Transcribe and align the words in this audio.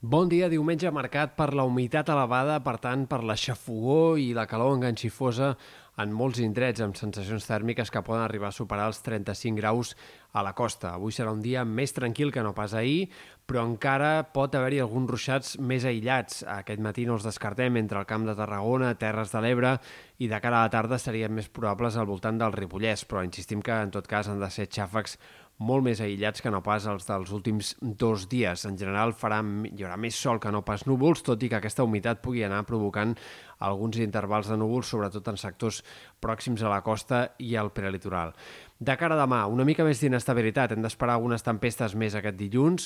Bon 0.00 0.28
dia, 0.30 0.46
diumenge 0.46 0.92
marcat 0.94 1.32
per 1.34 1.48
la 1.58 1.64
humitat 1.66 2.06
elevada, 2.14 2.60
per 2.62 2.76
tant, 2.78 3.08
per 3.10 3.24
la 3.26 3.34
xafogó 3.34 4.14
i 4.14 4.28
la 4.30 4.44
calor 4.46 4.76
enganxifosa 4.76 5.56
en 5.98 6.12
molts 6.14 6.38
indrets 6.38 6.78
amb 6.84 6.94
sensacions 6.94 7.48
tèrmiques 7.48 7.90
que 7.90 8.04
poden 8.06 8.22
arribar 8.22 8.52
a 8.52 8.54
superar 8.54 8.84
els 8.92 9.00
35 9.02 9.58
graus 9.58 9.96
a 10.30 10.44
la 10.46 10.52
costa. 10.54 10.92
Avui 10.94 11.10
serà 11.10 11.32
un 11.34 11.42
dia 11.42 11.64
més 11.66 11.90
tranquil 11.96 12.30
que 12.30 12.44
no 12.46 12.54
pas 12.54 12.76
ahir, 12.78 13.08
però 13.42 13.64
encara 13.66 14.22
pot 14.30 14.54
haver-hi 14.54 14.78
alguns 14.84 15.10
ruixats 15.10 15.56
més 15.58 15.82
aïllats. 15.82 16.44
Aquest 16.46 16.78
matí 16.78 17.02
no 17.08 17.18
els 17.18 17.26
descartem 17.26 17.82
entre 17.82 17.98
el 17.98 18.06
Camp 18.06 18.28
de 18.28 18.36
Tarragona, 18.38 18.94
Terres 19.02 19.34
de 19.34 19.42
l'Ebre 19.42 19.74
i 20.22 20.30
de 20.30 20.38
cara 20.38 20.62
a 20.62 20.68
la 20.68 20.74
tarda 20.76 21.00
serien 21.02 21.34
més 21.34 21.50
probables 21.50 21.98
al 21.98 22.06
voltant 22.06 22.38
del 22.38 22.54
Ripollès, 22.54 23.02
però 23.02 23.26
insistim 23.26 23.66
que 23.66 23.74
en 23.74 23.90
tot 23.98 24.06
cas 24.06 24.30
han 24.30 24.38
de 24.38 24.54
ser 24.54 24.70
xàfecs 24.70 25.18
molt 25.58 25.82
més 25.82 26.00
aïllats 26.00 26.42
que 26.42 26.52
no 26.54 26.60
pas 26.62 26.86
els 26.86 27.06
dels 27.08 27.32
últims 27.34 27.72
dos 27.80 28.28
dies. 28.30 28.64
En 28.68 28.78
general 28.78 29.14
farà, 29.18 29.40
hi 29.42 29.82
haurà 29.82 29.98
més 29.98 30.18
sol 30.18 30.38
que 30.42 30.52
no 30.54 30.62
pas 30.66 30.86
núvols, 30.86 31.24
tot 31.26 31.42
i 31.42 31.50
que 31.50 31.58
aquesta 31.58 31.86
humitat 31.86 32.22
pugui 32.22 32.44
anar 32.46 32.62
provocant 32.68 33.16
alguns 33.66 33.98
intervals 33.98 34.50
de 34.50 34.58
núvols, 34.58 34.86
sobretot 34.86 35.28
en 35.32 35.40
sectors 35.40 35.82
pròxims 36.22 36.62
a 36.62 36.70
la 36.70 36.82
costa 36.86 37.24
i 37.42 37.56
al 37.58 37.72
prelitoral. 37.74 38.34
De 38.78 38.94
cara 38.94 39.16
a 39.16 39.18
demà, 39.18 39.40
una 39.50 39.64
mica 39.66 39.82
més 39.82 39.98
d'inestabilitat. 39.98 40.70
Hem 40.70 40.84
d'esperar 40.84 41.16
algunes 41.18 41.42
tempestes 41.42 41.96
més 41.98 42.14
aquest 42.14 42.36
dilluns. 42.38 42.84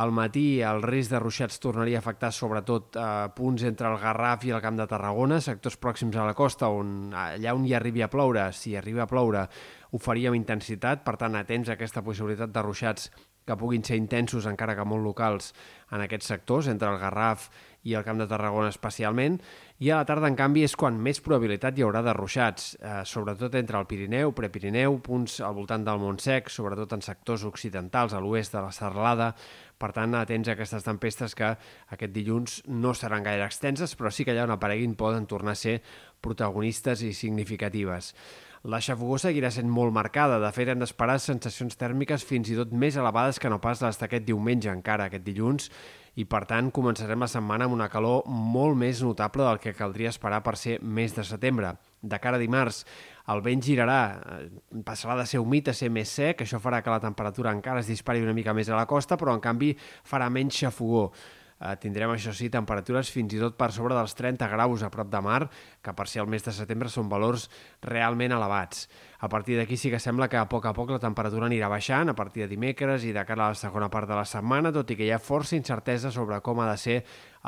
Al 0.00 0.12
matí 0.12 0.62
el 0.64 0.80
risc 0.84 1.12
de 1.12 1.20
ruixats 1.20 1.60
tornaria 1.60 2.00
a 2.00 2.02
afectar 2.04 2.30
sobretot 2.32 2.96
eh, 2.96 3.04
punts 3.36 3.64
entre 3.68 3.90
el 3.92 3.98
Garraf 4.00 4.44
i 4.48 4.52
el 4.56 4.62
Camp 4.64 4.80
de 4.80 4.88
Tarragona, 4.88 5.40
sectors 5.44 5.76
pròxims 5.80 6.16
a 6.16 6.24
la 6.24 6.34
costa, 6.36 6.68
on 6.72 7.12
allà 7.16 7.54
on 7.56 7.64
hi 7.68 7.72
arribi 7.76 8.04
a 8.04 8.10
ploure, 8.12 8.50
si 8.56 8.74
arriba 8.76 9.04
a 9.04 9.08
ploure, 9.08 9.46
ho 9.92 10.00
faria 10.00 10.32
amb 10.32 10.40
intensitat, 10.40 11.04
per 11.04 11.16
tant, 11.20 11.36
atents 11.36 11.68
a 11.68 11.76
aquesta 11.76 12.04
possibilitat 12.04 12.52
de 12.52 12.64
ruixats 12.64 13.08
que 13.46 13.56
puguin 13.56 13.84
ser 13.86 13.96
intensos, 13.96 14.48
encara 14.50 14.74
que 14.76 14.84
molt 14.84 15.04
locals, 15.04 15.52
en 15.92 16.04
aquests 16.04 16.32
sectors, 16.32 16.68
entre 16.72 16.90
el 16.92 17.00
Garraf 17.00 17.48
i 17.86 17.94
el 17.94 18.04
Camp 18.06 18.18
de 18.18 18.26
Tarragona 18.30 18.72
especialment, 18.72 19.38
i 19.78 19.90
a 19.92 20.00
la 20.00 20.06
tarda, 20.08 20.28
en 20.30 20.36
canvi, 20.38 20.64
és 20.66 20.74
quan 20.78 20.96
més 21.02 21.20
probabilitat 21.22 21.76
hi 21.76 21.84
haurà 21.84 22.00
de 22.02 22.14
ruixats, 22.16 22.72
eh, 22.80 23.02
sobretot 23.04 23.54
entre 23.60 23.78
el 23.78 23.86
Pirineu, 23.86 24.32
Prepirineu, 24.34 24.98
punts 25.04 25.38
al 25.44 25.54
voltant 25.54 25.84
del 25.84 26.00
Montsec, 26.00 26.50
sobretot 26.50 26.96
en 26.96 27.04
sectors 27.04 27.44
occidentals, 27.44 28.14
a 28.16 28.22
l'oest 28.24 28.56
de 28.56 28.64
la 28.64 28.72
Serralada, 28.72 29.34
per 29.76 29.92
tant, 29.92 30.16
atents 30.16 30.48
a 30.48 30.56
aquestes 30.56 30.86
tempestes 30.86 31.36
que 31.36 31.52
aquest 31.92 32.12
dilluns 32.14 32.62
no 32.66 32.94
seran 32.96 33.26
gaire 33.26 33.44
extenses, 33.44 33.92
però 33.94 34.10
sí 34.10 34.24
que 34.24 34.32
allà 34.32 34.46
on 34.48 34.56
apareguin 34.56 34.96
poden 34.96 35.28
tornar 35.28 35.52
a 35.52 35.60
ser 35.60 35.82
protagonistes 36.24 37.04
i 37.04 37.12
significatives. 37.12 38.14
La 38.66 38.80
xafogó 38.82 39.14
seguirà 39.20 39.52
sent 39.54 39.68
molt 39.70 39.92
marcada. 39.94 40.40
De 40.42 40.48
fet, 40.50 40.72
hem 40.72 40.80
d'esperar 40.80 41.20
sensacions 41.22 41.76
tèrmiques 41.78 42.24
fins 42.26 42.48
i 42.50 42.56
tot 42.58 42.72
més 42.74 42.96
elevades 42.98 43.38
que 43.38 43.52
no 43.52 43.60
pas 43.62 43.84
les 43.84 44.00
d'aquest 44.00 44.26
diumenge 44.26 44.72
encara, 44.72 45.06
aquest 45.06 45.22
dilluns, 45.28 45.68
i 46.16 46.24
per 46.24 46.44
tant 46.48 46.70
començarem 46.72 47.20
la 47.20 47.28
setmana 47.28 47.66
amb 47.66 47.76
una 47.76 47.90
calor 47.92 48.24
molt 48.26 48.76
més 48.80 49.02
notable 49.04 49.44
del 49.44 49.60
que 49.60 49.74
caldria 49.76 50.12
esperar 50.12 50.42
per 50.44 50.56
ser 50.56 50.78
mes 50.80 51.12
de 51.16 51.24
setembre. 51.28 51.74
De 52.00 52.18
cara 52.22 52.40
a 52.40 52.40
dimarts, 52.40 52.84
el 53.32 53.42
vent 53.44 53.62
girarà, 53.62 54.00
eh, 54.16 54.80
passarà 54.86 55.16
de 55.20 55.26
ser 55.28 55.40
humit 55.42 55.68
a 55.68 55.74
ser 55.74 55.90
més 55.90 56.08
sec, 56.08 56.40
això 56.40 56.60
farà 56.62 56.80
que 56.82 56.92
la 56.92 57.02
temperatura 57.04 57.52
encara 57.52 57.80
es 57.80 57.90
dispari 57.90 58.22
una 58.24 58.32
mica 58.32 58.54
més 58.54 58.68
a 58.70 58.76
la 58.76 58.86
costa, 58.86 59.16
però 59.16 59.34
en 59.34 59.44
canvi 59.44 59.74
farà 60.04 60.30
menys 60.30 60.62
xafogó. 60.62 61.10
Eh, 61.56 61.72
tindrem, 61.80 62.10
això 62.12 62.34
sí, 62.36 62.50
temperatures 62.52 63.08
fins 63.08 63.32
i 63.32 63.38
tot 63.40 63.54
per 63.56 63.70
sobre 63.72 63.96
dels 63.96 64.12
30 64.12 64.44
graus 64.52 64.82
a 64.84 64.90
prop 64.92 65.08
de 65.08 65.20
mar, 65.24 65.46
que 65.80 65.94
per 65.96 66.04
ser 66.04 66.20
el 66.20 66.28
mes 66.28 66.44
de 66.44 66.52
setembre 66.52 66.90
són 66.92 67.08
valors 67.08 67.46
realment 67.80 68.34
elevats. 68.36 68.84
A 69.24 69.30
partir 69.32 69.56
d'aquí 69.56 69.78
sí 69.80 69.88
que 69.88 70.00
sembla 70.02 70.28
que 70.28 70.36
a 70.36 70.44
poc 70.50 70.66
a 70.68 70.74
poc 70.76 70.90
la 70.92 71.00
temperatura 71.00 71.46
anirà 71.48 71.70
baixant, 71.72 72.10
a 72.12 72.14
partir 72.14 72.42
de 72.44 72.50
dimecres 72.50 73.06
i 73.08 73.14
de 73.16 73.24
cara 73.24 73.46
a 73.46 73.54
la 73.54 73.56
segona 73.56 73.88
part 73.88 74.08
de 74.08 74.18
la 74.18 74.26
setmana, 74.28 74.72
tot 74.72 74.90
i 74.92 74.96
que 74.98 75.06
hi 75.06 75.14
ha 75.14 75.18
força 75.18 75.56
incertesa 75.56 76.10
sobre 76.12 76.42
com 76.44 76.60
ha 76.60 76.68
de 76.68 76.76
ser 76.76 76.96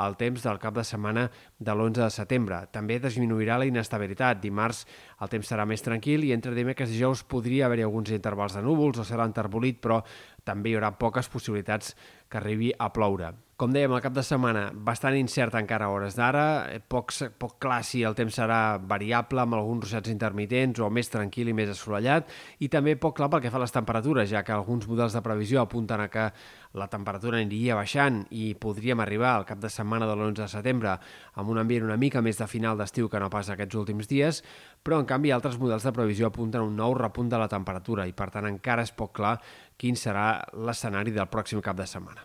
el 0.01 0.17
temps 0.17 0.41
del 0.41 0.57
cap 0.57 0.73
de 0.73 0.83
setmana 0.87 1.27
de 1.59 1.75
l'11 1.75 2.01
de 2.01 2.09
setembre. 2.09 2.63
També 2.73 2.97
disminuirà 3.03 3.59
la 3.59 3.67
inestabilitat. 3.69 4.39
Dimarts 4.41 4.87
el 5.21 5.29
temps 5.29 5.51
serà 5.51 5.67
més 5.69 5.85
tranquil 5.85 6.25
i 6.25 6.31
entre 6.33 6.55
dimecres 6.57 6.89
i 6.89 6.97
dijous 6.97 7.21
podria 7.29 7.67
haver-hi 7.67 7.85
alguns 7.85 8.09
intervals 8.15 8.57
de 8.57 8.63
núvols 8.65 8.97
o 8.97 9.05
ser 9.05 9.21
l'enterbolit, 9.21 9.77
però 9.83 10.01
també 10.43 10.71
hi 10.71 10.79
haurà 10.79 10.95
poques 10.97 11.29
possibilitats 11.29 11.93
que 12.27 12.41
arribi 12.41 12.73
a 12.73 12.89
ploure. 12.95 13.48
Com 13.59 13.73
dèiem, 13.75 13.91
el 13.91 13.99
cap 13.99 14.13
de 14.15 14.21
setmana 14.23 14.61
bastant 14.87 15.17
incert 15.19 15.57
encara 15.59 15.89
a 15.89 15.91
hores 15.91 16.15
d'ara, 16.15 16.43
eh, 16.71 16.77
poc, 16.79 17.11
poc 17.41 17.57
clar 17.59 17.81
si 17.83 18.05
el 18.07 18.13
temps 18.15 18.37
serà 18.39 18.77
variable 18.79 19.41
amb 19.41 19.57
alguns 19.57 19.83
ruixats 19.83 20.13
intermitents 20.13 20.79
o 20.79 20.87
més 20.89 21.11
tranquil 21.11 21.51
i 21.51 21.55
més 21.57 21.73
assolellat, 21.73 22.31
i 22.63 22.69
també 22.71 22.93
poc 22.95 23.17
clar 23.17 23.27
pel 23.33 23.41
que 23.43 23.51
fa 23.51 23.59
a 23.59 23.63
les 23.65 23.75
temperatures, 23.75 24.29
ja 24.31 24.45
que 24.47 24.55
alguns 24.55 24.87
models 24.87 25.17
de 25.17 25.23
previsió 25.25 25.59
apunten 25.59 25.99
a 25.99 26.07
que 26.07 26.29
la 26.79 26.87
temperatura 26.87 27.35
aniria 27.43 27.75
baixant 27.75 28.21
i 28.31 28.53
podríem 28.55 29.03
arribar 29.03 29.33
al 29.35 29.45
cap 29.51 29.59
de 29.59 29.73
setmana 29.75 30.07
de 30.07 30.15
l'11 30.15 30.39
de 30.39 30.49
setembre 30.55 30.95
amb 31.35 31.51
un 31.51 31.59
ambient 31.59 31.83
una 31.83 31.99
mica 31.99 32.23
més 32.23 32.39
de 32.39 32.47
final 32.47 32.79
d'estiu 32.79 33.11
que 33.11 33.19
no 33.19 33.27
pas 33.27 33.51
aquests 33.51 33.75
últims 33.75 34.07
dies, 34.07 34.39
però 34.81 35.03
en 35.03 35.05
canvi 35.05 35.35
altres 35.35 35.59
models 35.59 35.83
de 35.83 35.91
previsió 35.99 36.31
apunten 36.31 36.63
a 36.63 36.63
un 36.63 36.79
nou 36.79 36.95
repunt 36.95 37.27
de 37.27 37.43
la 37.43 37.51
temperatura 37.51 38.07
i 38.07 38.15
per 38.15 38.31
tant 38.31 38.47
encara 38.47 38.87
és 38.87 38.95
poc 38.95 39.17
clar 39.19 39.35
quin 39.75 39.99
serà 39.99 40.45
l'escenari 40.55 41.11
del 41.11 41.27
pròxim 41.27 41.59
cap 41.59 41.75
de 41.75 41.83
setmana. 41.83 42.23